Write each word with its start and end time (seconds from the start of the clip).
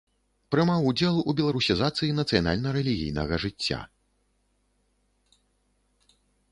Прымаў 0.53 0.87
удзел 0.91 1.19
у 1.33 1.35
беларусізацыі 1.41 2.15
нацыянальна-рэлігійнага 2.21 3.41
жыцця. 3.45 3.83